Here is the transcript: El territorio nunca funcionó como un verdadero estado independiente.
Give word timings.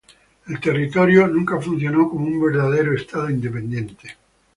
El 0.47 0.59
territorio 0.59 1.27
nunca 1.27 1.61
funcionó 1.61 2.09
como 2.09 2.25
un 2.25 2.43
verdadero 2.43 2.95
estado 2.95 3.29
independiente. 3.29 4.17